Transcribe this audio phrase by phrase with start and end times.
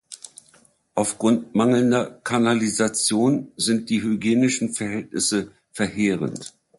[0.95, 6.55] Aufgrund mangelnder Kanalisation sind die hygienischen Verhältnisse verheerend.